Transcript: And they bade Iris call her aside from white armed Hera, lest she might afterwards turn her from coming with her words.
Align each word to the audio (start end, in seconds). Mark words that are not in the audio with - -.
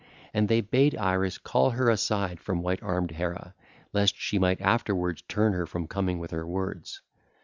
And 0.33 0.47
they 0.49 0.61
bade 0.61 0.95
Iris 0.97 1.37
call 1.37 1.69
her 1.77 1.87
aside 1.87 2.39
from 2.39 2.63
white 2.63 2.81
armed 2.81 3.11
Hera, 3.11 3.53
lest 3.93 4.19
she 4.19 4.39
might 4.39 4.59
afterwards 4.59 5.21
turn 5.27 5.53
her 5.53 5.67
from 5.67 5.85
coming 5.85 6.17
with 6.17 6.31
her 6.31 6.47
words. 6.47 7.01